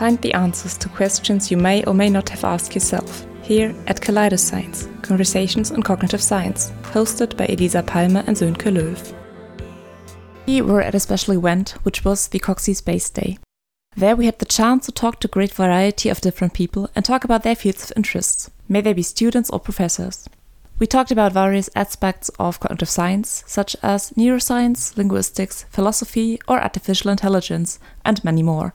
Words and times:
Find 0.00 0.18
the 0.22 0.32
answers 0.32 0.78
to 0.78 0.88
questions 0.88 1.50
you 1.50 1.58
may 1.58 1.84
or 1.84 1.92
may 1.92 2.08
not 2.08 2.30
have 2.30 2.42
asked 2.42 2.74
yourself 2.74 3.26
here 3.42 3.74
at 3.86 4.00
Kaleidoscience 4.00 4.88
Conversations 5.02 5.72
on 5.72 5.82
Cognitive 5.82 6.22
Science, 6.22 6.72
hosted 6.94 7.36
by 7.36 7.44
Elisa 7.44 7.82
Palmer 7.82 8.24
and 8.26 8.34
Sönke 8.34 8.72
Löw. 8.72 8.96
We 10.46 10.62
were 10.62 10.80
at 10.80 10.94
a 10.94 11.00
special 11.00 11.34
event, 11.34 11.74
which 11.82 12.02
was 12.02 12.28
the 12.28 12.38
Coxie 12.38 12.74
Space 12.74 13.10
Day. 13.10 13.36
There 13.94 14.16
we 14.16 14.24
had 14.24 14.38
the 14.38 14.46
chance 14.46 14.86
to 14.86 14.92
talk 14.92 15.20
to 15.20 15.28
a 15.28 15.30
great 15.30 15.52
variety 15.52 16.08
of 16.08 16.22
different 16.22 16.54
people 16.54 16.88
and 16.96 17.04
talk 17.04 17.24
about 17.24 17.42
their 17.42 17.54
fields 17.54 17.84
of 17.84 17.92
interest, 17.94 18.48
may 18.70 18.80
they 18.80 18.94
be 18.94 19.02
students 19.02 19.50
or 19.50 19.60
professors. 19.60 20.30
We 20.78 20.86
talked 20.86 21.10
about 21.10 21.34
various 21.34 21.68
aspects 21.76 22.30
of 22.38 22.58
cognitive 22.58 22.88
science, 22.88 23.44
such 23.46 23.76
as 23.82 24.12
neuroscience, 24.12 24.96
linguistics, 24.96 25.66
philosophy, 25.68 26.40
or 26.48 26.58
artificial 26.58 27.10
intelligence, 27.10 27.78
and 28.02 28.24
many 28.24 28.42
more. 28.42 28.72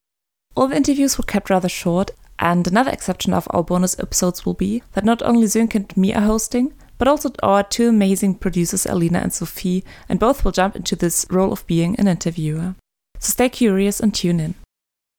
All 0.56 0.68
the 0.68 0.78
interviews 0.78 1.18
were 1.18 1.24
kept 1.26 1.50
rather 1.50 1.68
short, 1.68 2.12
and 2.40 2.66
another 2.66 2.92
exception 2.92 3.34
of 3.34 3.48
our 3.52 3.64
bonus 3.64 4.00
episodes 4.00 4.46
will 4.46 4.54
be 4.54 4.84
that 4.94 5.04
not 5.04 5.22
only 5.22 5.48
Sönke 5.48 5.76
and 5.76 5.98
me 5.98 6.14
are 6.14 6.22
hosting, 6.22 6.74
but 6.98 7.10
also 7.10 7.32
our 7.44 7.62
two 7.62 7.90
amazing 7.90 8.36
producers, 8.36 8.86
Alina 8.86 9.20
and 9.20 9.34
Sophie, 9.34 9.84
and 10.08 10.18
both 10.18 10.46
will 10.46 10.54
jump 10.54 10.78
into 10.78 10.96
this 10.96 11.26
role 11.30 11.52
of 11.52 11.68
being 11.68 12.00
an 12.00 12.08
interviewer. 12.08 12.76
So 13.20 13.32
stay 13.32 13.50
curious 13.50 14.00
and 14.00 14.14
tune 14.14 14.40
in. 14.40 14.56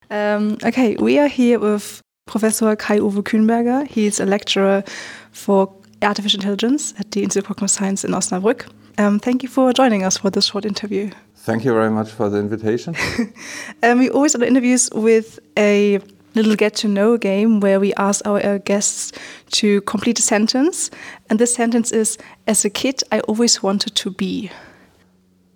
Um, 0.09 0.57
okay, 0.65 0.97
we 0.97 1.19
are 1.19 1.29
here 1.29 1.59
with 1.59 2.01
Professor 2.27 2.75
Kai-Uwe 2.75 3.23
Kühnberger. 3.23 3.87
He 3.87 4.07
is 4.07 4.21
a 4.21 4.25
lecturer 4.25 4.85
for 5.33 5.71
artificial 6.01 6.39
intelligence 6.39 6.95
at 6.99 7.11
the 7.11 7.23
Institute 7.23 7.45
of 7.45 7.49
Cognitive 7.49 7.71
Science 7.71 8.05
in 8.05 8.13
Osnabrück. 8.13 8.71
Um, 8.99 9.19
thank 9.19 9.43
you 9.43 9.49
for 9.51 9.73
joining 9.75 10.03
us 10.03 10.17
for 10.17 10.31
this 10.31 10.47
short 10.47 10.65
interview. 10.65 11.11
Thank 11.47 11.65
you 11.65 11.73
very 11.73 11.91
much 11.91 12.11
for 12.11 12.29
the 12.29 12.39
invitation. 12.39 12.97
um, 13.85 14.01
we 14.01 14.11
always 14.11 14.33
do 14.33 14.43
interviews 14.43 14.91
with 14.93 15.39
a 15.57 16.01
little 16.35 16.57
get 16.57 16.75
to 16.75 16.89
know 16.89 17.17
game 17.17 17.61
where 17.61 17.79
we 17.79 17.95
ask 17.95 18.27
our, 18.27 18.45
our 18.45 18.59
guests 18.59 19.13
to 19.53 19.81
complete 19.83 20.19
a 20.19 20.23
sentence. 20.23 20.91
And 21.31 21.39
this 21.39 21.55
sentence 21.55 21.93
is 21.93 22.19
As 22.49 22.65
a 22.65 22.71
kid, 22.71 23.05
I 23.13 23.21
always 23.21 23.63
wanted 23.63 23.95
to 23.95 24.11
be. 24.11 24.51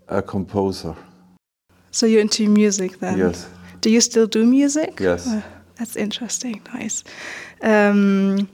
A 0.07 0.23
composer. 0.23 0.95
So 1.91 2.07
you're 2.07 2.21
into 2.21 2.49
music 2.49 3.01
then? 3.01 3.19
Yes. 3.19 3.49
Do 3.81 3.91
you 3.91 4.01
still 4.01 4.29
do 4.29 4.47
music? 4.47 5.01
Yes. 5.01 5.29
That's 5.75 5.97
interesting. 5.97 6.63
Nice. 6.73 7.03
Um, 7.63 8.49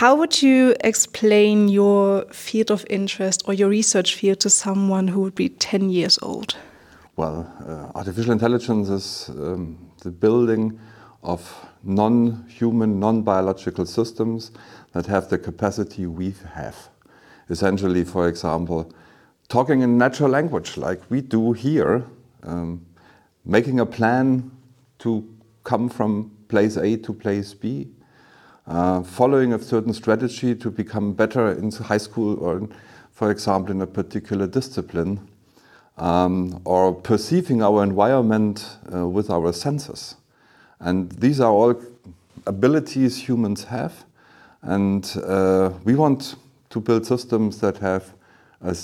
how 0.00 0.14
would 0.14 0.42
you 0.42 0.74
explain 0.84 1.68
your 1.68 2.26
field 2.30 2.70
of 2.70 2.84
interest 2.90 3.42
or 3.46 3.54
your 3.54 3.70
research 3.70 4.14
field 4.14 4.38
to 4.38 4.50
someone 4.50 5.08
who 5.08 5.20
would 5.22 5.34
be 5.34 5.48
10 5.48 5.88
years 5.88 6.18
old? 6.20 6.54
Well, 7.16 7.50
uh, 7.66 7.98
artificial 7.98 8.32
intelligence 8.32 8.90
is 8.90 9.30
um, 9.30 9.78
the 10.02 10.10
building 10.10 10.78
of 11.22 11.40
non 11.82 12.44
human, 12.46 13.00
non 13.00 13.22
biological 13.22 13.86
systems 13.86 14.50
that 14.92 15.06
have 15.06 15.30
the 15.30 15.38
capacity 15.38 16.04
we 16.04 16.34
have. 16.52 16.76
Essentially, 17.48 18.04
for 18.04 18.28
example, 18.28 18.92
talking 19.48 19.80
in 19.80 19.96
natural 19.96 20.28
language 20.28 20.76
like 20.76 21.00
we 21.08 21.22
do 21.22 21.54
here, 21.54 22.04
um, 22.42 22.84
making 23.46 23.80
a 23.80 23.86
plan 23.86 24.50
to 24.98 25.26
come 25.64 25.88
from 25.88 26.30
place 26.48 26.76
A 26.76 26.98
to 26.98 27.14
place 27.14 27.54
B, 27.54 27.88
uh, 28.66 29.02
following 29.02 29.52
a 29.52 29.58
certain 29.58 29.92
strategy 29.92 30.54
to 30.54 30.70
become 30.70 31.12
better 31.12 31.52
in 31.52 31.70
high 31.70 31.98
school 31.98 32.38
or, 32.40 32.68
for 33.12 33.30
example, 33.30 33.72
in 33.72 33.80
a 33.82 33.86
particular 33.86 34.46
discipline, 34.46 35.20
um, 35.98 36.60
or 36.64 36.94
perceiving 36.94 37.62
our 37.62 37.82
environment 37.82 38.76
uh, 38.92 39.06
with 39.06 39.30
our 39.30 39.52
senses. 39.52 40.16
And 40.80 41.10
these 41.12 41.40
are 41.40 41.50
all 41.50 41.80
abilities 42.46 43.16
humans 43.28 43.64
have. 43.64 44.04
And 44.62 45.10
uh, 45.24 45.70
we 45.84 45.94
want 45.94 46.36
to 46.70 46.80
build 46.80 47.06
systems 47.06 47.60
that 47.60 47.78
have 47.78 48.12
a 48.60 48.74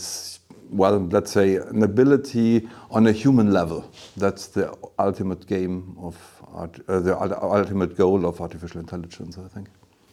well, 0.72 0.98
let's 1.10 1.30
say, 1.30 1.56
an 1.56 1.82
ability 1.82 2.68
on 2.90 3.06
a 3.06 3.12
human 3.12 3.52
level. 3.52 3.84
That's 4.16 4.48
the 4.48 4.74
ultimate 4.98 5.46
game 5.46 5.94
of 6.00 6.16
art, 6.52 6.80
uh, 6.88 7.00
the 7.00 7.16
ultimate 7.42 7.96
goal 7.96 8.26
of 8.26 8.40
artificial 8.40 8.80
intelligence, 8.80 9.38
I 9.38 9.48
think. 9.48 9.68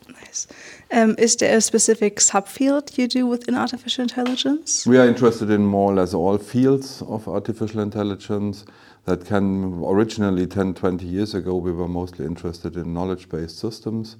Nice. 0.09 0.47
Um, 0.91 1.15
is 1.17 1.35
there 1.35 1.57
a 1.57 1.61
specific 1.61 2.17
subfield 2.17 2.97
you 2.97 3.07
do 3.07 3.27
within 3.27 3.55
artificial 3.55 4.01
intelligence? 4.01 4.85
We 4.85 4.97
are 4.97 5.07
interested 5.07 5.49
in 5.49 5.65
more 5.65 5.91
or 5.91 5.95
less 5.95 6.13
all 6.13 6.37
fields 6.37 7.01
of 7.03 7.27
artificial 7.27 7.81
intelligence. 7.81 8.65
That 9.05 9.25
can 9.25 9.81
originally 9.83 10.45
10, 10.45 10.73
20 10.73 11.05
years 11.05 11.33
ago, 11.33 11.55
we 11.55 11.71
were 11.71 11.87
mostly 11.87 12.25
interested 12.25 12.75
in 12.75 12.93
knowledge 12.93 13.29
based 13.29 13.57
systems. 13.57 14.17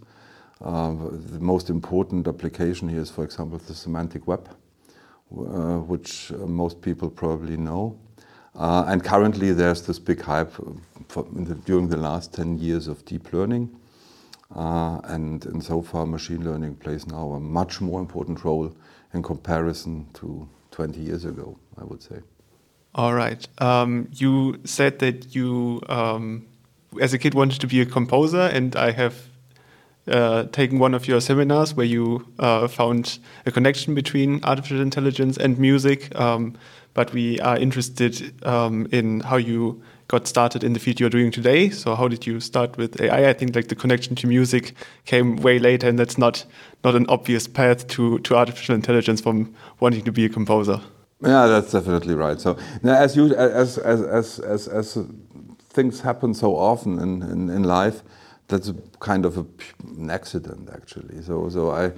Uh, 0.62 0.94
the 1.12 1.40
most 1.40 1.70
important 1.70 2.28
application 2.28 2.90
here 2.90 3.02
is, 3.02 3.12
for 3.12 3.24
example, 3.24 3.60
the 3.60 3.76
semantic 3.76 4.28
web, 4.28 4.50
which 5.30 6.32
uh, 6.32 6.38
most 6.38 6.82
people 6.82 7.10
probably 7.10 7.58
know. 7.58 7.98
Uh, 8.56 8.86
and 8.88 9.04
currently, 9.04 9.52
there's 9.54 9.84
this 9.84 10.00
big 10.00 10.22
hype 10.22 10.54
the, 11.08 11.56
during 11.66 11.88
the 11.88 11.98
last 11.98 12.34
10 12.34 12.58
years 12.58 12.88
of 12.88 13.06
deep 13.06 13.32
learning. 13.32 13.70
Uh, 14.56 15.00
and, 15.04 15.46
and 15.46 15.64
so 15.64 15.82
far, 15.82 16.06
machine 16.06 16.44
learning 16.44 16.76
plays 16.76 17.06
now 17.06 17.32
a 17.34 17.40
much 17.40 17.80
more 17.80 18.00
important 18.00 18.44
role 18.44 18.76
in 19.14 19.22
comparison 19.22 20.08
to 20.14 20.48
20 20.72 21.00
years 21.00 21.26
ago, 21.26 21.58
I 21.80 21.84
would 21.84 22.02
say. 22.02 22.20
All 22.96 23.14
right. 23.14 23.48
Um, 23.60 24.10
you 24.12 24.60
said 24.64 25.00
that 25.00 25.36
you, 25.36 25.82
um, 25.88 26.48
as 27.00 27.14
a 27.14 27.20
kid, 27.20 27.36
wanted 27.36 27.62
to 27.62 27.68
be 27.68 27.82
a 27.82 27.86
composer, 27.86 28.42
and 28.42 28.76
I 28.76 28.92
have 28.92 29.16
uh, 30.10 30.44
taken 30.52 30.80
one 30.80 30.94
of 30.94 31.08
your 31.08 31.22
seminars 31.22 31.76
where 31.76 31.86
you 31.86 32.28
uh, 32.40 32.68
found 32.68 33.20
a 33.46 33.52
connection 33.52 33.96
between 33.96 34.44
artificial 34.44 34.82
intelligence 34.82 35.38
and 35.38 35.58
music. 35.58 36.14
Um, 36.20 36.58
but 36.94 37.14
we 37.14 37.40
are 37.40 37.58
interested 37.58 38.34
um, 38.46 38.88
in 38.92 39.22
how 39.22 39.38
you 39.38 39.82
got 40.08 40.28
started 40.28 40.64
in 40.64 40.74
the 40.74 40.80
field 40.80 41.00
you're 41.00 41.10
doing 41.10 41.32
today. 41.32 41.70
So 41.70 41.96
how 41.96 42.08
did 42.08 42.26
you 42.26 42.40
start 42.40 42.78
with 42.78 43.00
AI? 43.00 43.30
I 43.30 43.34
think 43.34 43.56
like 43.56 43.68
the 43.68 43.76
connection 43.76 44.16
to 44.18 44.28
music 44.28 44.74
came 45.06 45.38
way 45.38 45.60
later, 45.60 45.88
and 45.88 45.98
that's 45.98 46.18
not 46.18 46.46
not 46.84 46.96
an 46.96 47.06
obvious 47.08 47.48
path 47.48 47.88
to 47.90 48.20
to 48.20 48.36
artificial 48.36 48.76
intelligence 48.76 49.22
from 49.22 49.54
wanting 49.80 50.04
to 50.04 50.12
be 50.12 50.26
a 50.26 50.30
composer. 50.30 50.82
Yeah, 51.22 51.48
that's 51.48 51.72
definitely 51.72 52.16
right. 52.16 52.42
So 52.42 52.58
as 52.84 53.16
you 53.16 53.36
as 53.36 53.78
as 53.78 54.04
as 54.04 54.40
as, 54.40 54.68
as 54.68 54.98
things 55.70 56.02
happen 56.02 56.34
so 56.34 56.56
often 56.56 57.00
in, 57.00 57.22
in, 57.22 57.50
in 57.50 57.64
life, 57.64 58.02
that's 58.50 58.74
kind 59.00 59.26
of 59.26 59.38
a, 59.38 59.46
an 59.98 60.10
accident 60.10 60.70
actually. 60.74 61.22
So 61.22 61.50
so 61.50 61.72
I 61.72 61.92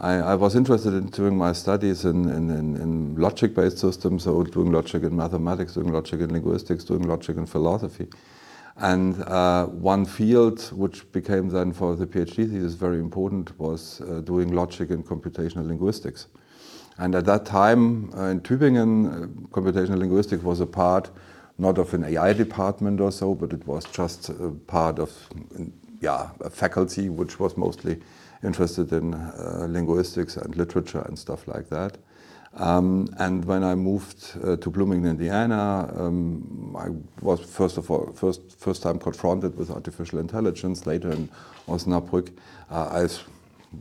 I, 0.00 0.12
I, 0.14 0.34
was 0.36 0.54
interested 0.54 0.94
in 0.94 1.06
doing 1.06 1.36
my 1.36 1.52
studies 1.52 2.04
in, 2.04 2.28
in, 2.28 2.50
in 2.50 3.16
logic-based 3.16 3.78
systems, 3.78 4.22
so 4.22 4.44
doing 4.44 4.70
logic 4.70 5.02
in 5.02 5.16
mathematics, 5.16 5.74
doing 5.74 5.92
logic 5.92 6.20
in 6.20 6.32
linguistics, 6.32 6.84
doing 6.84 7.02
logic 7.02 7.36
in 7.36 7.46
philosophy. 7.46 8.06
And 8.76 9.20
uh, 9.24 9.66
one 9.66 10.04
field 10.04 10.60
which 10.72 11.10
became 11.10 11.48
then 11.48 11.72
for 11.72 11.96
the 11.96 12.06
PhD 12.06 12.48
thesis 12.48 12.74
very 12.74 13.00
important 13.00 13.58
was 13.58 14.00
uh, 14.02 14.20
doing 14.20 14.52
logic 14.52 14.90
in 14.90 15.02
computational 15.02 15.66
linguistics. 15.66 16.28
And 16.98 17.16
at 17.16 17.24
that 17.24 17.44
time 17.44 18.12
uh, 18.16 18.26
in 18.26 18.40
Tübingen, 18.40 19.06
uh, 19.06 19.26
computational 19.48 19.98
linguistics 19.98 20.44
was 20.44 20.60
a 20.60 20.66
part 20.66 21.10
not 21.58 21.76
of 21.76 21.92
an 21.92 22.04
AI 22.04 22.32
department 22.32 23.00
or 23.00 23.10
so, 23.10 23.34
but 23.34 23.52
it 23.52 23.66
was 23.66 23.84
just 23.86 24.28
a 24.28 24.52
part 24.68 25.00
of 25.00 25.10
yeah, 26.00 26.30
faculty 26.50 27.08
which 27.08 27.40
was 27.40 27.56
mostly 27.56 28.00
interested 28.42 28.92
in 28.92 29.14
uh, 29.14 29.66
linguistics 29.68 30.36
and 30.36 30.56
literature 30.56 31.04
and 31.08 31.18
stuff 31.18 31.48
like 31.48 31.68
that. 31.70 31.98
Um, 32.54 33.08
and 33.18 33.44
when 33.44 33.62
I 33.62 33.74
moved 33.74 34.32
uh, 34.42 34.56
to 34.56 34.70
Bloomington, 34.70 35.10
Indiana, 35.10 35.92
um, 35.96 36.76
I 36.76 36.88
was 37.22 37.40
first 37.40 37.76
of 37.76 37.90
all 37.90 38.12
first 38.14 38.58
first 38.58 38.82
time 38.82 38.98
confronted 38.98 39.56
with 39.56 39.70
artificial 39.70 40.18
intelligence. 40.18 40.86
Later 40.86 41.10
in 41.10 41.28
Osnabrück, 41.68 42.32
uh, 42.70 42.88
I 42.90 43.08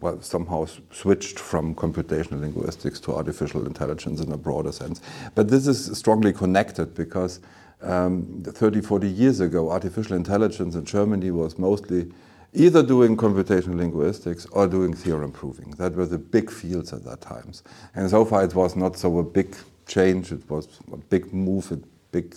well, 0.02 0.22
somehow 0.22 0.68
switched 0.92 1.40
from 1.40 1.74
computational 1.74 2.42
linguistics 2.42 3.00
to 3.00 3.16
artificial 3.16 3.66
intelligence 3.66 4.20
in 4.20 4.32
a 4.34 4.38
broader 4.38 4.72
sense. 4.72 5.02
But 5.34 5.50
this 5.50 5.66
is 5.66 5.98
strongly 5.98 6.34
connected 6.34 6.94
because 6.94 7.40
um, 7.82 8.44
30, 8.44 8.82
40 8.82 9.08
years 9.08 9.40
ago, 9.40 9.72
artificial 9.72 10.16
intelligence 10.16 10.76
in 10.76 10.86
Germany 10.86 11.32
was 11.32 11.58
mostly 11.58 12.12
either 12.54 12.82
doing 12.82 13.16
computational 13.16 13.78
linguistics 13.78 14.46
or 14.48 14.68
doing 14.68 14.94
theorem 14.94 15.32
proving. 15.32 15.72
That 15.72 15.96
were 15.96 16.06
the 16.06 16.18
big 16.18 16.50
fields 16.50 16.94
at 16.94 17.04
that 17.04 17.22
time. 17.22 17.52
And 17.94 18.10
so 18.10 18.26
far 18.26 18.44
it 18.44 18.56
was 18.56 18.76
not 18.76 18.98
so 18.98 19.20
a 19.20 19.24
big 19.24 19.56
change, 19.88 20.32
it 20.32 20.50
was 20.50 20.68
a 20.92 20.98
big 20.98 21.34
move, 21.34 21.72
a 21.72 21.80
big 22.12 22.36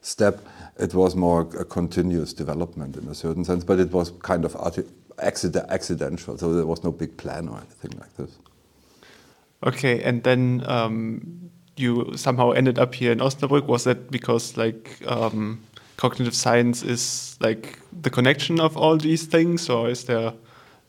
step. 0.00 0.44
It 0.78 0.94
was 0.94 1.14
more 1.14 1.42
a 1.58 1.64
continuous 1.64 2.32
development 2.32 2.96
in 2.96 3.08
a 3.08 3.14
certain 3.14 3.44
sense, 3.44 3.64
but 3.64 3.78
it 3.78 3.92
was 3.92 4.10
kind 4.22 4.44
of 4.44 4.56
accident 5.18 5.66
accidental, 5.70 6.36
so 6.36 6.52
there 6.52 6.66
was 6.66 6.82
no 6.82 6.90
big 6.90 7.16
plan 7.16 7.48
or 7.48 7.58
anything 7.58 7.98
like 7.98 8.14
this. 8.16 8.38
Okay, 9.64 10.02
and 10.02 10.22
then 10.22 10.62
um, 10.66 11.50
you 11.76 12.16
somehow 12.16 12.52
ended 12.52 12.78
up 12.78 12.94
here 12.94 13.12
in 13.12 13.18
Osnabrück. 13.18 13.66
Was 13.66 13.84
that 13.84 14.10
because 14.10 14.56
like 14.56 14.98
um, 15.06 15.60
cognitive 15.96 16.34
science 16.34 16.82
is 16.82 17.36
like 17.40 17.78
the 18.02 18.10
connection 18.10 18.60
of 18.60 18.76
all 18.76 18.96
these 18.96 19.26
things, 19.26 19.68
or 19.68 19.88
is 19.88 20.04
there 20.04 20.32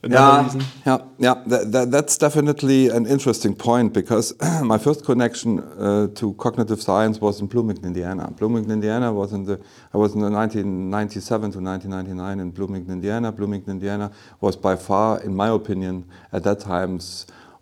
yeah, 0.08 0.42
reason? 0.42 0.62
Yeah, 0.84 0.98
yeah, 1.18 1.34
that, 1.46 1.72
that, 1.72 1.90
that's 1.90 2.18
definitely 2.18 2.88
an 2.88 3.06
interesting 3.06 3.54
point 3.54 3.92
because 3.92 4.34
my 4.62 4.78
first 4.78 5.04
connection 5.04 5.60
uh, 5.60 6.08
to 6.14 6.34
cognitive 6.34 6.80
science 6.80 7.20
was 7.20 7.40
in 7.40 7.46
Bloomington, 7.46 7.86
Indiana. 7.86 8.30
Bloomington, 8.30 8.72
Indiana 8.72 9.12
was 9.12 9.32
in 9.32 9.44
the 9.44 9.60
I 9.92 9.98
was 9.98 10.14
in 10.14 10.20
the 10.20 10.30
1997 10.30 11.52
to 11.52 11.60
1999 11.60 12.40
in 12.40 12.50
Bloomington, 12.50 12.92
Indiana. 12.92 13.32
Bloomington, 13.32 13.72
Indiana 13.72 14.12
was 14.40 14.56
by 14.56 14.76
far, 14.76 15.20
in 15.22 15.34
my 15.34 15.48
opinion, 15.48 16.04
at 16.32 16.44
that 16.44 16.60
time 16.60 17.00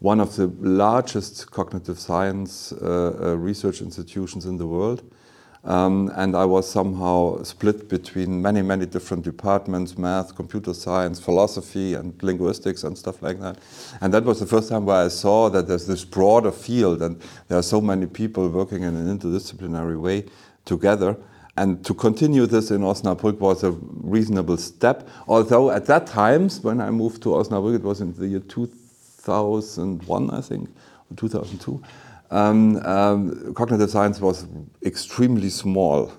one 0.04 0.20
of 0.20 0.36
the 0.36 0.48
largest 0.60 1.50
cognitive 1.50 1.98
science 1.98 2.72
uh, 2.72 2.76
uh, 3.22 3.36
research 3.38 3.80
institutions 3.80 4.44
in 4.44 4.58
the 4.58 4.66
world. 4.66 5.02
Um, 5.64 6.12
and 6.14 6.36
I 6.36 6.44
was 6.44 6.70
somehow 6.70 7.42
split 7.42 7.88
between 7.88 8.42
many, 8.42 8.60
many 8.60 8.84
different 8.84 9.24
departments 9.24 9.96
math, 9.96 10.36
computer 10.36 10.74
science, 10.74 11.18
philosophy, 11.18 11.94
and 11.94 12.22
linguistics, 12.22 12.84
and 12.84 12.98
stuff 12.98 13.22
like 13.22 13.40
that. 13.40 13.56
And 14.02 14.12
that 14.12 14.24
was 14.24 14.40
the 14.40 14.46
first 14.46 14.68
time 14.68 14.84
where 14.84 15.06
I 15.06 15.08
saw 15.08 15.48
that 15.48 15.68
there's 15.68 15.86
this 15.86 16.04
broader 16.04 16.52
field, 16.52 17.00
and 17.00 17.18
there 17.48 17.56
are 17.56 17.62
so 17.62 17.80
many 17.80 18.04
people 18.04 18.46
working 18.50 18.82
in 18.82 18.94
an 18.94 19.18
interdisciplinary 19.18 19.98
way 19.98 20.26
together. 20.66 21.16
And 21.56 21.82
to 21.86 21.94
continue 21.94 22.44
this 22.44 22.70
in 22.70 22.82
Osnabrück 22.82 23.38
was 23.38 23.64
a 23.64 23.70
reasonable 23.70 24.58
step. 24.58 25.08
Although 25.26 25.70
at 25.70 25.86
that 25.86 26.06
time, 26.06 26.50
when 26.60 26.82
I 26.82 26.90
moved 26.90 27.22
to 27.22 27.30
Osnabrück, 27.30 27.76
it 27.76 27.82
was 27.82 28.02
in 28.02 28.12
the 28.12 28.26
year 28.26 28.40
2001, 29.24 30.30
I 30.30 30.40
think, 30.40 30.68
or 31.10 31.16
2002 31.16 31.82
um, 32.30 32.76
um, 32.84 33.54
cognitive 33.54 33.90
science 33.90 34.20
was 34.20 34.46
extremely 34.84 35.50
small. 35.50 36.12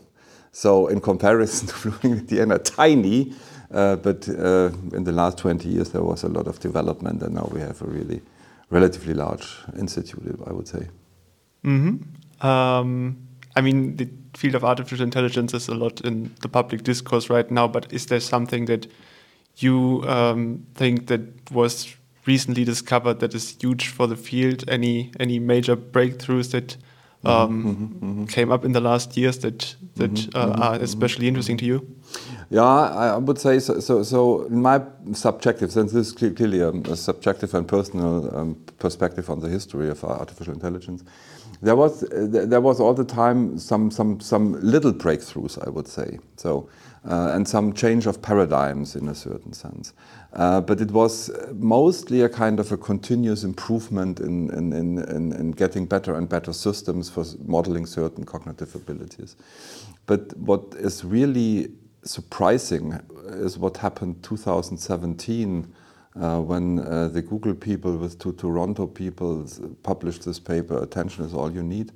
So 0.52 0.88
in 0.88 1.02
comparison 1.02 1.68
to 1.82 1.94
Indiana, 2.08 2.60
tiny, 2.60 3.34
uh, 3.72 3.98
but 3.98 4.28
uh, 4.30 4.72
in 4.94 5.04
the 5.04 5.12
last 5.12 5.38
20 5.38 5.68
years 5.68 5.90
there 5.90 6.04
was 6.04 6.24
a 6.24 6.30
lot 6.30 6.48
of 6.48 6.60
development 6.60 7.22
and 7.22 7.36
now 7.36 7.50
we 7.52 7.60
have 7.60 7.82
a 7.82 7.86
really 7.86 8.22
relatively 8.70 9.14
large 9.14 9.58
institute, 9.78 10.40
I 10.48 10.52
would 10.52 10.68
say. 10.68 10.88
Mm 11.64 11.82
-hmm. 11.82 12.00
um, 12.50 13.18
I 13.58 13.62
mean, 13.62 13.96
the 13.96 14.08
field 14.38 14.56
of 14.56 14.64
artificial 14.64 15.06
intelligence 15.06 15.58
is 15.58 15.70
a 15.70 15.74
lot 15.74 16.02
in 16.02 16.34
the 16.42 16.50
public 16.50 16.84
discourse 16.84 17.34
right 17.34 17.52
now, 17.52 17.68
but 17.72 17.92
is 17.92 18.06
there 18.06 18.22
something 18.22 18.68
that 18.68 18.88
you 19.62 20.04
um, 20.08 20.66
think 20.74 21.08
that 21.08 21.22
was 21.52 21.98
recently 22.26 22.64
discovered 22.64 23.20
that 23.20 23.34
is 23.34 23.56
huge 23.60 23.88
for 23.88 24.08
the 24.08 24.16
field? 24.16 24.64
Any 24.68 25.12
any 25.20 25.40
major 25.40 25.76
breakthroughs 25.76 26.52
that 26.52 26.78
mm-hmm, 27.24 27.28
um, 27.28 27.64
mm 27.64 28.00
-hmm, 28.02 28.30
came 28.30 28.54
up 28.54 28.66
in 28.66 28.74
the 28.74 28.82
last 28.82 29.18
years 29.18 29.38
that 29.40 29.78
that 29.96 30.12
mm 30.12 30.30
-hmm, 30.30 30.36
uh, 30.36 30.66
are 30.66 30.84
especially 30.84 31.28
interesting 31.28 31.58
to 31.60 31.66
you? 31.66 31.86
Yeah, 32.50 32.64
I 32.64 33.18
would 33.18 33.40
say 33.40 33.60
so. 33.60 33.80
So, 33.80 34.04
so 34.04 34.44
in 34.46 34.62
my 34.62 34.82
subjective 35.14 35.72
sense, 35.72 35.92
this 35.92 36.08
is 36.08 36.14
clearly 36.14 36.60
a, 36.60 36.70
a 36.70 36.96
subjective 36.96 37.54
and 37.54 37.68
personal 37.68 38.36
um, 38.36 38.56
perspective 38.80 39.30
on 39.30 39.40
the 39.40 39.50
history 39.50 39.90
of 39.90 40.04
artificial 40.04 40.54
intelligence. 40.54 41.04
There 41.62 41.76
was 41.76 42.02
there 42.10 42.62
was 42.62 42.80
all 42.80 42.94
the 42.94 43.06
time 43.06 43.58
some 43.58 43.90
some 43.90 44.20
some 44.20 44.60
little 44.62 44.94
breakthroughs, 44.94 45.66
I 45.66 45.70
would 45.70 45.88
say. 45.88 46.20
So. 46.38 46.70
Uh, 47.08 47.34
and 47.36 47.48
some 47.48 47.72
change 47.72 48.08
of 48.08 48.20
paradigms 48.20 48.96
in 48.96 49.08
a 49.10 49.14
certain 49.14 49.54
sense. 49.54 49.94
Uh, 50.34 50.60
but 50.60 50.82
it 50.82 50.90
was 50.90 51.30
mostly 51.54 52.22
a 52.22 52.30
kind 52.30 52.60
of 52.60 52.72
a 52.72 52.78
continuous 52.78 53.44
improvement 53.44 54.20
in, 54.20 54.50
in, 54.50 54.74
in, 54.74 55.32
in, 55.32 55.52
getting 55.52 55.86
better 55.86 56.16
and 56.16 56.28
better 56.28 56.52
systems 56.52 57.08
for 57.08 57.24
modeling 57.46 57.86
certain 57.86 58.26
cognitive 58.26 58.74
abilities. 58.74 59.36
But 60.08 60.36
what 60.36 60.74
is 60.80 61.06
really 61.06 61.70
surprising 62.06 63.00
is 63.28 63.58
what 63.58 63.78
happened 63.78 64.24
2017 64.24 65.74
uh, 66.16 66.40
when 66.40 66.80
uh, 66.80 67.10
the 67.10 67.22
Google 67.22 67.54
people 67.54 67.98
with 67.98 68.18
two 68.20 68.32
Toronto 68.34 68.88
people 68.88 69.46
published 69.84 70.24
this 70.24 70.40
paper, 70.40 70.82
Attention 70.82 71.26
is 71.26 71.34
All 71.34 71.52
You 71.52 71.64
Need. 71.64 71.92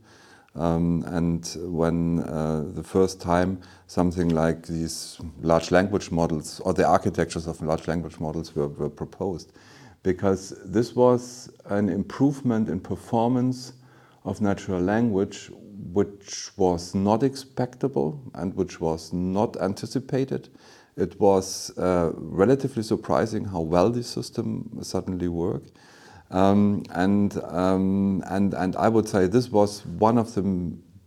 Um, 0.55 1.03
and 1.07 1.47
when 1.61 2.19
uh, 2.23 2.65
the 2.73 2.83
first 2.83 3.21
time 3.21 3.61
something 3.87 4.29
like 4.29 4.65
these 4.65 5.19
large 5.41 5.71
language 5.71 6.11
models 6.11 6.59
or 6.61 6.73
the 6.73 6.85
architectures 6.85 7.47
of 7.47 7.61
large 7.61 7.87
language 7.87 8.19
models 8.19 8.55
were, 8.55 8.67
were 8.67 8.89
proposed, 8.89 9.53
because 10.03 10.53
this 10.65 10.95
was 10.95 11.49
an 11.65 11.87
improvement 11.87 12.67
in 12.67 12.79
performance 12.79 13.73
of 14.25 14.41
natural 14.41 14.81
language 14.81 15.51
which 15.93 16.51
was 16.57 16.93
not 16.93 17.23
expectable 17.23 18.21
and 18.33 18.55
which 18.55 18.79
was 18.79 19.13
not 19.13 19.55
anticipated. 19.61 20.49
It 20.97 21.19
was 21.19 21.71
uh, 21.77 22.11
relatively 22.15 22.83
surprising 22.83 23.45
how 23.45 23.61
well 23.61 23.89
this 23.89 24.07
system 24.07 24.79
suddenly 24.81 25.29
worked. 25.29 25.71
Um, 26.31 26.83
and, 26.91 27.41
um, 27.45 28.23
and, 28.27 28.53
and 28.53 28.75
I 28.75 28.89
would 28.89 29.07
say 29.07 29.27
this 29.27 29.49
was 29.49 29.85
one 29.85 30.17
of 30.17 30.35
the 30.35 30.41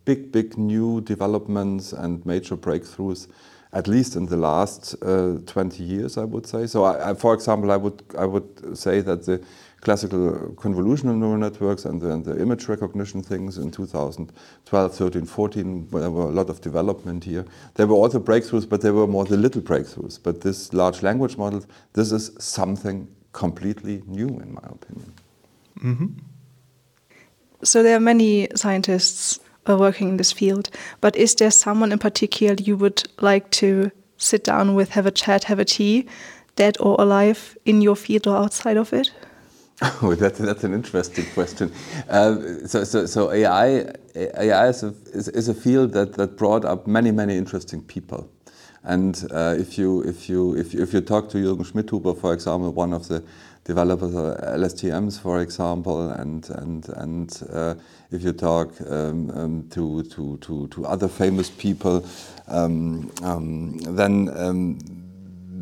big, 0.04 0.32
big 0.32 0.58
new 0.58 1.00
developments 1.02 1.92
and 1.92 2.24
major 2.26 2.56
breakthroughs, 2.56 3.28
at 3.72 3.86
least 3.86 4.16
in 4.16 4.26
the 4.26 4.36
last 4.36 4.94
uh, 5.02 5.38
20 5.46 5.82
years, 5.84 6.18
I 6.18 6.24
would 6.24 6.46
say. 6.46 6.66
So, 6.66 6.84
I, 6.84 7.10
I, 7.10 7.14
for 7.14 7.34
example, 7.34 7.70
I 7.70 7.76
would, 7.76 8.02
I 8.18 8.24
would 8.24 8.76
say 8.76 9.00
that 9.00 9.26
the 9.26 9.42
classical 9.82 10.54
convolutional 10.54 11.16
neural 11.16 11.36
networks 11.36 11.84
and 11.84 12.00
the, 12.00 12.10
and 12.10 12.24
the, 12.24 12.40
image 12.40 12.68
recognition 12.68 13.20
things 13.20 13.58
in 13.58 13.70
2012, 13.70 14.94
13, 14.94 15.26
14, 15.26 15.88
there 15.90 16.10
were 16.10 16.28
a 16.28 16.30
lot 16.30 16.48
of 16.48 16.60
development 16.60 17.24
here. 17.24 17.44
There 17.74 17.88
were 17.88 17.96
also 17.96 18.20
breakthroughs, 18.20 18.68
but 18.68 18.80
they 18.80 18.92
were 18.92 19.08
more 19.08 19.24
the 19.24 19.36
little 19.36 19.60
breakthroughs. 19.60 20.20
But 20.22 20.42
this 20.42 20.72
large 20.72 21.02
language 21.02 21.36
model, 21.36 21.64
this 21.94 22.12
is 22.12 22.30
something 22.38 23.08
completely 23.32 24.02
new, 24.06 24.28
in 24.28 24.54
my 24.54 24.68
opinion. 24.70 25.12
Mm 25.82 25.96
-hmm. 25.96 26.08
So 27.62 27.82
there 27.82 27.94
are 27.94 28.04
many 28.04 28.48
scientists 28.54 29.40
uh, 29.68 29.76
working 29.76 30.08
in 30.08 30.16
this 30.16 30.32
field, 30.32 30.68
but 31.00 31.16
is 31.16 31.34
there 31.34 31.50
someone 31.50 31.92
in 31.92 31.98
particular 31.98 32.56
you 32.60 32.78
would 32.78 33.02
like 33.20 33.46
to 33.50 33.90
sit 34.16 34.44
down 34.44 34.74
with, 34.76 34.90
have 34.90 35.08
a 35.08 35.12
chat, 35.12 35.44
have 35.44 35.60
a 35.60 35.64
tea, 35.64 36.04
dead 36.54 36.80
or 36.80 37.00
alive, 37.00 37.56
in 37.64 37.82
your 37.82 37.96
field 37.96 38.26
or 38.26 38.36
outside 38.36 38.78
of 38.78 38.92
it? 38.92 39.12
Oh, 40.02 40.14
that's, 40.14 40.38
that's 40.38 40.64
an 40.64 40.74
interesting 40.74 41.26
question. 41.34 41.72
Uh, 42.08 42.36
so, 42.66 42.84
so, 42.84 43.06
so 43.06 43.32
AI, 43.32 43.86
AI 44.14 44.68
is 44.68 44.82
a, 44.84 44.94
is, 45.12 45.28
is 45.28 45.48
a 45.48 45.54
field 45.54 45.92
that, 45.92 46.14
that 46.14 46.36
brought 46.36 46.64
up 46.64 46.86
many, 46.86 47.10
many 47.10 47.36
interesting 47.36 47.82
people. 47.82 48.30
And 48.84 49.24
uh, 49.32 49.56
if, 49.58 49.78
you, 49.78 50.02
if, 50.02 50.28
you, 50.28 50.56
if, 50.56 50.74
if 50.74 50.92
you 50.92 51.00
talk 51.00 51.28
to 51.30 51.38
Jürgen 51.38 51.64
Schmidhuber, 51.64 52.20
for 52.20 52.32
example, 52.32 52.72
one 52.72 52.92
of 52.92 53.08
the 53.08 53.24
developers 53.64 54.14
of 54.14 54.38
LSTMs, 54.38 55.20
for 55.20 55.40
example, 55.40 56.10
and, 56.10 56.48
and, 56.50 56.88
and 56.90 57.42
uh, 57.52 57.74
if 58.10 58.22
you 58.22 58.32
talk 58.32 58.72
um, 58.88 59.30
um, 59.30 59.68
to, 59.70 60.02
to, 60.04 60.36
to, 60.38 60.68
to 60.68 60.86
other 60.86 61.08
famous 61.08 61.50
people, 61.50 62.04
um, 62.48 63.10
um 63.22 63.78
then, 63.78 64.30
um, 64.36 64.78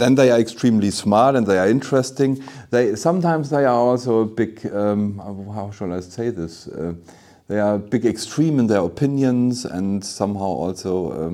then 0.01 0.15
they 0.15 0.31
are 0.31 0.39
extremely 0.39 0.91
smart 0.91 1.37
and 1.37 1.47
they 1.47 1.59
are 1.59 1.69
interesting. 1.69 2.43
They, 2.71 2.97
sometimes 2.97 3.51
they 3.51 3.65
are 3.65 3.79
also 3.79 4.21
a 4.21 4.27
big, 4.27 4.67
um, 4.73 5.19
how 5.55 5.71
shall 5.71 5.93
I 5.93 6.01
say 6.01 6.31
this? 6.31 6.69
Uh, 6.69 6.95
they 7.49 7.59
are 7.59 7.79
big 7.79 8.07
extreme 8.07 8.59
in 8.59 8.67
their 8.67 8.81
opinions 8.81 9.65
and 9.65 10.05
somehow 10.05 10.45
also 10.45 11.29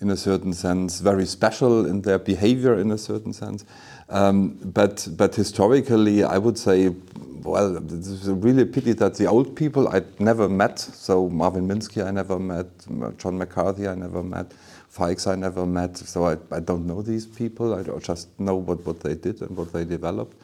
in 0.00 0.10
a 0.10 0.16
certain 0.16 0.52
sense, 0.52 1.00
very 1.00 1.24
special 1.24 1.86
in 1.86 2.02
their 2.02 2.18
behavior 2.18 2.78
in 2.78 2.90
a 2.90 2.98
certain 2.98 3.32
sense. 3.32 3.64
Um, 4.08 4.58
but, 4.62 5.08
but 5.16 5.34
historically, 5.34 6.22
I 6.22 6.38
would 6.38 6.58
say, 6.58 6.94
well, 7.42 7.76
it's 7.76 8.26
really 8.26 8.62
a 8.62 8.66
pity 8.66 8.92
that 8.92 9.14
the 9.14 9.26
old 9.26 9.56
people 9.56 9.88
I'd 9.88 10.20
never 10.20 10.48
met, 10.48 10.78
so 10.78 11.28
Marvin 11.28 11.66
Minsky 11.66 12.06
I 12.06 12.10
never 12.10 12.38
met, 12.38 12.66
John 13.18 13.38
McCarthy 13.38 13.88
I 13.88 13.94
never 13.94 14.22
met, 14.22 14.52
Fikes 14.96 15.26
I 15.30 15.36
never 15.36 15.66
met, 15.66 15.96
so 15.98 16.26
I, 16.26 16.38
I 16.52 16.60
don't 16.60 16.86
know 16.86 17.02
these 17.02 17.26
people, 17.26 17.74
I 17.74 17.82
just 18.00 18.28
know 18.40 18.56
what, 18.56 18.86
what 18.86 19.00
they 19.00 19.14
did 19.14 19.42
and 19.42 19.56
what 19.56 19.72
they 19.72 19.84
developed. 19.84 20.36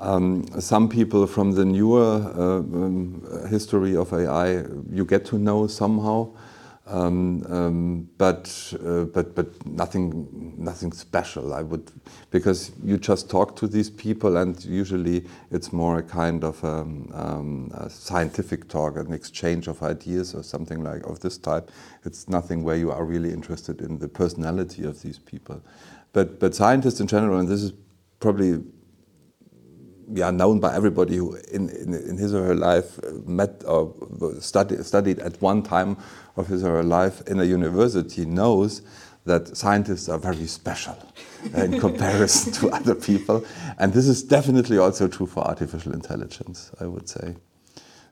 Um, 0.00 0.44
some 0.60 0.88
people 0.88 1.26
from 1.26 1.52
the 1.52 1.64
newer 1.64 2.16
uh, 2.36 2.58
um, 2.58 3.26
history 3.50 3.96
of 3.96 4.12
AI 4.12 4.64
you 4.92 5.06
get 5.06 5.24
to 5.26 5.38
know 5.38 5.66
somehow. 5.68 6.28
Um, 6.88 7.44
um, 7.48 8.08
but 8.16 8.72
uh, 8.86 9.04
but 9.04 9.34
but 9.34 9.66
nothing 9.66 10.54
nothing 10.56 10.92
special. 10.92 11.52
I 11.52 11.62
would 11.62 11.90
because 12.30 12.70
you 12.84 12.96
just 12.96 13.28
talk 13.28 13.56
to 13.56 13.66
these 13.66 13.90
people 13.90 14.36
and 14.36 14.64
usually 14.64 15.24
it's 15.50 15.72
more 15.72 15.98
a 15.98 16.02
kind 16.02 16.44
of 16.44 16.64
um, 16.64 17.72
a 17.74 17.90
scientific 17.90 18.68
talk, 18.68 18.96
an 18.96 19.12
exchange 19.12 19.66
of 19.66 19.82
ideas 19.82 20.32
or 20.32 20.44
something 20.44 20.84
like 20.84 21.04
of 21.06 21.18
this 21.18 21.38
type. 21.38 21.72
It's 22.04 22.28
nothing 22.28 22.62
where 22.62 22.76
you 22.76 22.92
are 22.92 23.04
really 23.04 23.32
interested 23.32 23.80
in 23.80 23.98
the 23.98 24.08
personality 24.08 24.84
of 24.84 25.02
these 25.02 25.18
people. 25.18 25.60
But 26.12 26.38
but 26.38 26.54
scientists 26.54 27.00
in 27.00 27.08
general, 27.08 27.40
and 27.40 27.48
this 27.48 27.62
is 27.64 27.72
probably 28.20 28.62
yeah, 30.12 30.30
known 30.30 30.60
by 30.60 30.74
everybody 30.74 31.16
who 31.16 31.34
in, 31.52 31.68
in, 31.70 31.94
in, 31.94 32.16
his 32.16 32.34
or 32.34 32.44
her 32.44 32.54
life 32.54 32.98
met 33.26 33.62
or 33.66 33.94
studied, 34.40 35.18
at 35.18 35.40
one 35.40 35.62
time 35.62 35.96
of 36.36 36.46
his 36.46 36.62
or 36.64 36.76
her 36.76 36.82
life 36.82 37.26
in 37.26 37.40
a 37.40 37.44
university 37.44 38.24
knows 38.24 38.82
that 39.24 39.56
scientists 39.56 40.08
are 40.08 40.18
very 40.18 40.46
special 40.46 40.96
in 41.54 41.80
comparison 41.86 42.52
to 42.52 42.70
other 42.70 42.94
people. 42.94 43.44
And 43.78 43.92
this 43.92 44.06
is 44.06 44.22
definitely 44.22 44.78
also 44.78 45.08
true 45.08 45.26
for 45.26 45.40
artificial 45.44 45.92
intelligence, 45.92 46.70
I 46.80 46.86
would 46.86 47.08
say. 47.08 47.34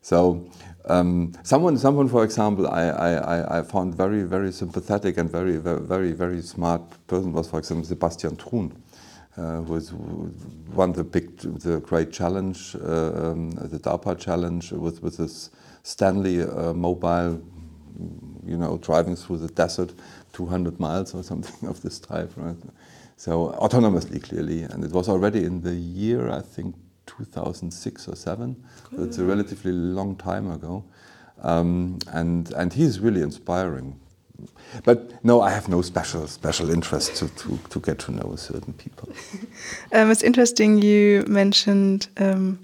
So 0.02 0.50
um, 0.86 1.32
someone, 1.44 1.78
someone, 1.78 2.08
for 2.08 2.24
example, 2.24 2.68
I, 2.68 2.88
I, 2.88 3.58
I 3.58 3.62
found 3.62 3.94
very, 3.94 4.24
very 4.24 4.52
sympathetic 4.52 5.16
and 5.16 5.30
very, 5.30 5.56
very, 5.56 6.12
very 6.12 6.42
smart 6.42 6.82
person 7.06 7.32
was, 7.32 7.48
for 7.48 7.58
example, 7.58 7.86
Sebastian 7.86 8.36
Thrun, 8.36 8.82
uh, 9.36 9.60
who 9.62 9.72
was 9.72 9.92
won 10.72 10.92
the 10.92 11.04
big, 11.04 11.36
the 11.38 11.80
great 11.80 12.12
challenge, 12.12 12.76
uh, 12.76 13.30
um, 13.30 13.50
the 13.50 13.78
DARPA 13.78 14.18
challenge 14.18 14.72
with 14.72 15.02
with 15.02 15.16
this 15.16 15.50
Stanley 15.82 16.42
uh, 16.42 16.72
mobile, 16.72 17.42
you 18.46 18.56
know, 18.56 18.78
driving 18.78 19.16
through 19.16 19.38
the 19.38 19.48
desert, 19.48 19.92
200 20.32 20.78
miles 20.78 21.14
or 21.14 21.22
something 21.22 21.68
of 21.68 21.82
this 21.82 21.98
type, 21.98 22.32
right? 22.36 22.56
So 23.16 23.56
autonomously, 23.60 24.22
clearly, 24.22 24.62
and 24.62 24.84
it 24.84 24.92
was 24.92 25.08
already 25.08 25.44
in 25.44 25.62
the 25.62 25.74
year 25.74 26.30
I 26.30 26.40
think 26.40 26.74
2006 27.06 28.08
or 28.08 28.16
seven. 28.16 28.64
Cool. 28.84 28.98
So 28.98 29.04
it's 29.04 29.18
a 29.18 29.24
relatively 29.24 29.72
long 29.72 30.16
time 30.16 30.50
ago, 30.50 30.84
um, 31.42 31.98
and 32.12 32.52
and 32.52 32.72
he's 32.72 33.00
really 33.00 33.22
inspiring. 33.22 34.00
But 34.84 35.24
no, 35.24 35.40
I 35.40 35.50
have 35.50 35.68
no 35.68 35.82
special 35.82 36.26
special 36.26 36.70
interest 36.70 37.16
to, 37.16 37.28
to, 37.28 37.58
to 37.70 37.80
get 37.80 37.98
to 38.00 38.12
know 38.12 38.36
certain 38.36 38.72
people. 38.72 39.08
um, 39.92 40.10
it's 40.12 40.22
interesting 40.22 40.82
you 40.82 41.24
mentioned 41.28 42.08
um, 42.16 42.58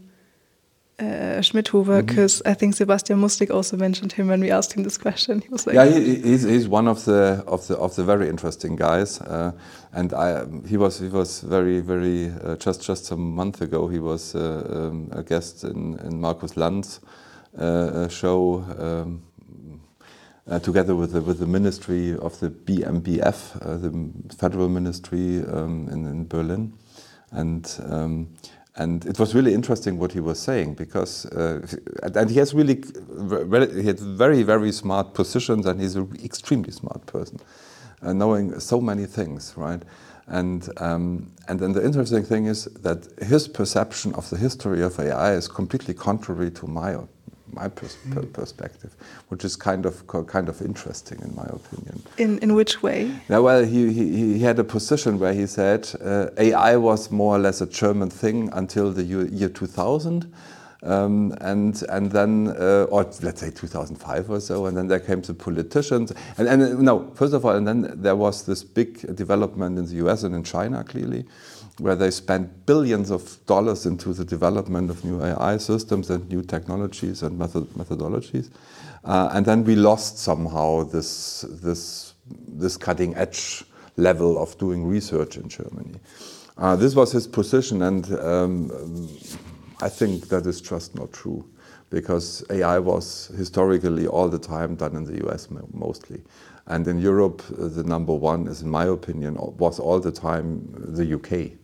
uh, 1.00 1.40
Schmidhuber 1.40 2.04
because 2.06 2.38
mm-hmm. 2.38 2.48
I 2.48 2.54
think 2.54 2.74
Sebastian 2.74 3.20
Musslick 3.20 3.50
also 3.50 3.76
mentioned 3.76 4.12
him 4.12 4.28
when 4.28 4.40
we 4.40 4.50
asked 4.50 4.72
him 4.72 4.82
this 4.82 4.98
question. 4.98 5.40
He 5.40 5.48
was 5.48 5.66
like, 5.66 5.74
"Yeah, 5.74 5.86
he, 5.86 6.16
he's, 6.16 6.42
he's 6.42 6.68
one 6.68 6.88
of 6.88 7.04
the 7.04 7.42
of 7.46 7.66
the 7.68 7.76
of 7.76 7.94
the 7.94 8.04
very 8.04 8.28
interesting 8.28 8.76
guys." 8.76 9.20
Uh, 9.20 9.52
and 9.92 10.12
I, 10.12 10.44
he 10.66 10.76
was 10.76 10.98
he 10.98 11.08
was 11.08 11.40
very 11.40 11.80
very 11.80 12.32
uh, 12.44 12.56
just 12.56 12.82
just 12.82 13.10
a 13.12 13.16
month 13.16 13.62
ago 13.62 13.88
he 13.88 13.98
was 13.98 14.34
uh, 14.34 14.66
um, 14.70 15.08
a 15.12 15.22
guest 15.22 15.64
in 15.64 15.98
in 16.00 16.20
Markus 16.20 16.56
Lanz 16.56 17.00
uh, 17.58 18.08
show. 18.08 18.64
Um, 18.78 19.22
uh, 20.50 20.58
together 20.58 20.94
with 20.96 21.12
the, 21.12 21.22
with 21.22 21.38
the 21.38 21.46
ministry 21.46 22.16
of 22.18 22.38
the 22.40 22.50
BMBF, 22.50 23.56
uh, 23.64 23.76
the 23.78 24.34
federal 24.34 24.68
ministry 24.68 25.44
um, 25.46 25.88
in, 25.90 26.06
in 26.06 26.26
Berlin, 26.26 26.72
and 27.32 27.78
um, 27.86 28.28
and 28.76 29.04
it 29.06 29.18
was 29.18 29.34
really 29.34 29.54
interesting 29.54 29.98
what 29.98 30.12
he 30.12 30.20
was 30.20 30.38
saying 30.38 30.74
because 30.74 31.26
uh, 31.26 31.66
and 32.14 32.30
he 32.30 32.38
has 32.38 32.54
really 32.54 32.82
he 33.76 33.86
had 33.86 34.00
very 34.00 34.42
very 34.42 34.72
smart 34.72 35.14
positions 35.14 35.66
and 35.66 35.80
he's 35.80 35.96
an 35.96 36.08
extremely 36.24 36.70
smart 36.72 37.04
person 37.06 37.38
uh, 38.02 38.12
knowing 38.12 38.58
so 38.60 38.80
many 38.80 39.06
things 39.06 39.54
right? 39.56 39.82
And 40.28 40.68
um, 40.78 41.32
and 41.48 41.58
then 41.60 41.72
the 41.72 41.84
interesting 41.84 42.24
thing 42.24 42.46
is 42.46 42.66
that 42.82 43.08
his 43.20 43.48
perception 43.48 44.14
of 44.14 44.30
the 44.30 44.36
history 44.36 44.82
of 44.82 44.98
AI 45.00 45.34
is 45.34 45.48
completely 45.48 45.94
contrary 45.94 46.50
to 46.52 46.66
my 46.68 46.94
my 47.52 47.68
pers 47.68 47.96
mm. 48.08 48.32
perspective, 48.32 48.94
which 49.28 49.44
is 49.44 49.56
kind 49.56 49.86
of 49.86 50.06
kind 50.26 50.48
of 50.48 50.60
interesting 50.60 51.20
in 51.22 51.34
my 51.34 51.44
opinion. 51.44 52.02
In 52.18 52.38
in 52.38 52.54
which 52.54 52.82
way? 52.82 53.10
Yeah, 53.28 53.38
well, 53.38 53.64
he 53.64 53.92
he, 53.92 54.34
he 54.34 54.38
had 54.40 54.58
a 54.58 54.64
position 54.64 55.18
where 55.18 55.34
he 55.34 55.46
said 55.46 55.88
uh, 56.04 56.26
AI 56.38 56.76
was 56.76 57.10
more 57.10 57.36
or 57.36 57.38
less 57.38 57.60
a 57.60 57.66
German 57.66 58.10
thing 58.10 58.50
until 58.52 58.92
the 58.92 59.02
year 59.02 59.48
2000. 59.48 60.32
Um, 60.82 61.34
and 61.42 61.82
and 61.90 62.10
then, 62.10 62.54
uh, 62.58 62.86
or 62.88 63.02
let's 63.20 63.40
say 63.40 63.50
2005 63.50 64.30
or 64.30 64.40
so, 64.40 64.64
and 64.64 64.74
then 64.74 64.88
there 64.88 64.98
came 64.98 65.20
the 65.20 65.34
politicians, 65.34 66.10
and, 66.38 66.48
and 66.48 66.80
no, 66.80 67.10
first 67.14 67.34
of 67.34 67.44
all, 67.44 67.54
and 67.54 67.68
then 67.68 67.92
there 68.00 68.16
was 68.16 68.46
this 68.46 68.64
big 68.64 69.14
development 69.14 69.78
in 69.78 69.84
the 69.84 69.96
U.S. 69.96 70.22
and 70.22 70.34
in 70.34 70.42
China, 70.42 70.82
clearly, 70.82 71.26
where 71.80 71.96
they 71.96 72.10
spent 72.10 72.66
billions 72.66 73.10
of 73.10 73.44
dollars 73.46 73.86
into 73.86 74.12
the 74.12 74.24
development 74.24 74.90
of 74.90 75.04
new 75.04 75.22
AI 75.22 75.56
systems 75.56 76.10
and 76.10 76.28
new 76.28 76.42
technologies 76.42 77.22
and 77.22 77.38
method 77.38 77.64
methodologies. 77.70 78.50
Uh, 79.04 79.30
and 79.32 79.46
then 79.46 79.64
we 79.64 79.74
lost 79.74 80.18
somehow 80.18 80.84
this, 80.84 81.44
this, 81.48 82.14
this 82.48 82.76
cutting 82.76 83.14
edge 83.16 83.64
level 83.96 84.40
of 84.40 84.56
doing 84.58 84.86
research 84.86 85.36
in 85.36 85.48
Germany. 85.48 85.98
Uh, 86.58 86.76
this 86.76 86.94
was 86.94 87.12
his 87.12 87.26
position, 87.26 87.82
and 87.82 88.12
um, 88.18 89.08
I 89.80 89.88
think 89.88 90.28
that 90.28 90.46
is 90.46 90.60
just 90.60 90.94
not 90.94 91.12
true 91.12 91.48
because 91.88 92.44
AI 92.50 92.78
was 92.78 93.32
historically 93.36 94.06
all 94.06 94.28
the 94.28 94.38
time 94.38 94.76
done 94.76 94.94
in 94.94 95.04
the 95.04 95.26
US 95.26 95.48
mostly. 95.72 96.22
And 96.66 96.86
in 96.86 96.98
Europe, 96.98 97.42
uh, 97.50 97.66
the 97.66 97.82
number 97.82 98.14
one 98.14 98.46
is, 98.46 98.62
in 98.62 98.70
my 98.70 98.84
opinion, 98.84 99.36
was 99.36 99.80
all 99.80 99.98
the 99.98 100.12
time 100.12 100.72
the 100.76 101.14
UK 101.14 101.59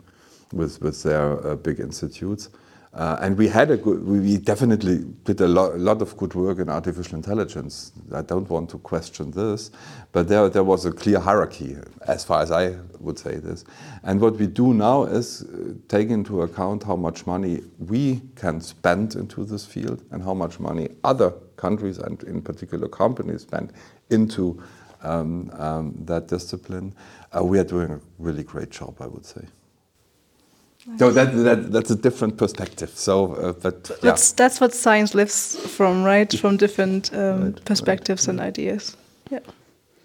with, 0.52 0.80
with 0.80 1.02
their 1.02 1.46
uh, 1.46 1.54
big 1.56 1.80
institutes. 1.80 2.50
Uh, 2.96 3.18
and 3.20 3.36
we 3.36 3.46
had 3.46 3.70
a 3.70 3.76
good, 3.76 4.02
we 4.06 4.38
definitely 4.38 5.04
did 5.24 5.38
a 5.42 5.46
lot, 5.46 5.74
a 5.74 5.76
lot, 5.76 6.00
of 6.00 6.16
good 6.16 6.34
work 6.34 6.58
in 6.58 6.70
artificial 6.70 7.16
intelligence. 7.16 7.92
I 8.10 8.22
don't 8.22 8.48
want 8.48 8.70
to 8.70 8.78
question 8.78 9.30
this, 9.32 9.70
but 10.12 10.28
there, 10.28 10.48
there 10.48 10.64
was 10.64 10.86
a 10.86 10.92
clear 10.92 11.20
hierarchy, 11.20 11.76
as 12.06 12.24
far 12.24 12.40
as 12.40 12.50
I 12.50 12.76
would 12.98 13.18
say 13.18 13.36
this. 13.36 13.66
And 14.02 14.18
what 14.18 14.36
we 14.36 14.46
do 14.46 14.72
now 14.72 15.04
is 15.04 15.42
uh, 15.42 15.74
take 15.88 16.08
into 16.08 16.40
account 16.40 16.84
how 16.84 16.96
much 16.96 17.26
money 17.26 17.60
we 17.78 18.22
can 18.34 18.62
spend 18.62 19.14
into 19.14 19.44
this 19.44 19.66
field 19.66 20.02
and 20.10 20.22
how 20.22 20.32
much 20.32 20.58
money 20.58 20.88
other 21.04 21.32
countries 21.56 21.98
and 21.98 22.22
in 22.22 22.40
particular 22.40 22.88
companies 22.88 23.42
spend 23.42 23.74
into 24.08 24.62
um, 25.02 25.50
um, 25.58 25.94
that 26.06 26.28
discipline. 26.28 26.94
Uh, 27.36 27.44
we 27.44 27.58
are 27.58 27.64
doing 27.64 27.90
a 27.90 28.00
really 28.18 28.42
great 28.42 28.70
job, 28.70 28.96
I 29.00 29.06
would 29.06 29.26
say. 29.26 29.42
So 30.98 31.10
that, 31.10 31.34
that 31.34 31.72
that's 31.72 31.90
a 31.90 31.96
different 31.96 32.36
perspective. 32.36 32.90
So, 32.90 33.34
uh, 33.34 33.52
but 33.52 33.90
yeah. 33.90 33.96
that's 34.02 34.32
that's 34.32 34.60
what 34.60 34.72
science 34.72 35.14
lives 35.14 35.56
from, 35.76 36.04
right? 36.04 36.32
From 36.38 36.56
different 36.56 37.12
um, 37.12 37.42
right, 37.42 37.64
perspectives 37.64 38.28
right. 38.28 38.32
and 38.32 38.40
ideas. 38.40 38.96
Yeah. 39.30 39.40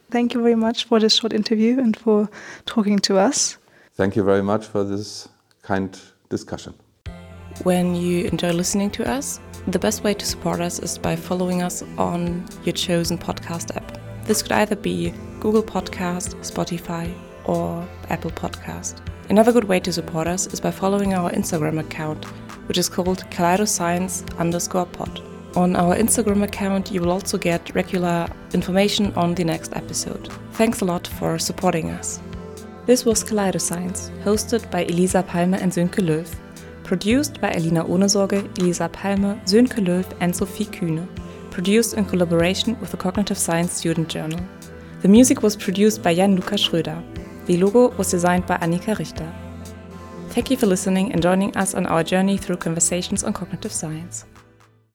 Thank 0.10 0.34
you 0.34 0.42
very 0.42 0.56
much 0.56 0.86
for 0.86 1.00
this 1.00 1.16
short 1.16 1.34
interview 1.34 1.80
and 1.80 1.96
for 1.96 2.30
talking 2.66 3.00
to 3.00 3.18
us. 3.18 3.58
Thank 3.96 4.16
you 4.16 4.24
very 4.24 4.42
much 4.42 4.66
for 4.66 4.84
this 4.84 5.30
kind 5.62 5.98
discussion. 6.30 6.74
When 7.64 7.96
you 7.96 8.26
enjoy 8.26 8.52
listening 8.52 8.90
to 8.92 9.10
us, 9.10 9.40
the 9.68 9.80
best 9.80 10.04
way 10.04 10.16
to 10.16 10.26
support 10.26 10.60
us 10.60 10.80
is 10.80 10.98
by 10.98 11.16
following 11.16 11.62
us 11.62 11.84
on 11.98 12.44
your 12.64 12.74
chosen 12.74 13.18
podcast 13.18 13.76
app. 13.76 14.00
This 14.26 14.42
could 14.42 14.52
either 14.52 14.76
be 14.76 15.14
Google 15.40 15.64
Podcast, 15.64 16.36
Spotify, 16.42 17.14
or 17.46 17.88
Apple 18.10 18.32
Podcast. 18.32 19.11
Another 19.32 19.54
good 19.54 19.64
way 19.64 19.80
to 19.80 19.94
support 19.94 20.28
us 20.28 20.46
is 20.48 20.60
by 20.60 20.72
following 20.72 21.14
our 21.14 21.32
Instagram 21.32 21.80
account, 21.80 22.26
which 22.68 22.78
is 22.78 22.90
called 22.90 23.24
kaleidoscience 23.30 24.26
underscore 24.38 24.88
pod. 24.88 25.22
On 25.56 25.74
our 25.78 25.96
Instagram 25.96 26.44
account, 26.44 26.92
you 26.92 27.00
will 27.00 27.12
also 27.12 27.38
get 27.38 27.74
regular 27.74 28.28
information 28.54 29.14
on 29.14 29.34
the 29.34 29.46
next 29.46 29.74
episode. 29.74 30.28
Thanks 30.52 30.82
a 30.82 30.86
lot 30.86 31.08
for 31.08 31.40
supporting 31.40 31.92
us. 31.92 32.20
This 32.86 33.06
was 33.06 33.24
Kaleidoscience, 33.24 34.10
hosted 34.26 34.70
by 34.70 34.84
Elisa 34.84 35.24
Palmer 35.24 35.60
and 35.60 35.72
Sönke 35.72 36.06
Löw. 36.06 36.28
Produced 36.84 37.40
by 37.40 37.52
Alina 37.52 37.86
Ohnesorge, 37.86 38.60
Elisa 38.60 38.90
Palmer, 38.90 39.40
Sönke 39.46 39.80
Löw, 39.80 40.04
and 40.20 40.36
Sophie 40.36 40.66
Kühne. 40.66 41.08
Produced 41.52 41.94
in 41.94 42.04
collaboration 42.04 42.78
with 42.82 42.92
the 42.92 42.98
Cognitive 42.98 43.38
Science 43.38 43.72
Student 43.72 44.10
Journal. 44.10 44.42
The 45.04 45.08
music 45.08 45.42
was 45.42 45.56
produced 45.56 46.04
by 46.04 46.16
Jan 46.16 46.36
Lukas 46.36 46.68
Schröder. 46.68 47.02
The 47.46 47.58
logo 47.58 47.90
was 47.98 48.12
designed 48.12 48.46
by 48.46 48.58
Annika 48.58 48.98
Richter. 48.98 49.32
Thank 50.30 50.52
you 50.52 50.58
for 50.58 50.68
listening 50.68 51.12
and 51.12 51.22
joining 51.22 51.56
us 51.58 51.76
on 51.76 51.86
our 51.86 52.04
journey 52.04 52.38
through 52.38 52.58
conversations 52.58 53.24
on 53.24 53.34
cognitive 53.34 53.74
science. 53.74 54.26